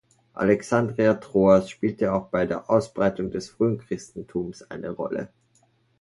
[0.35, 5.29] Alexandria Troas spielte auch bei der Ausbreitung des frühen Christentums eine Rolle.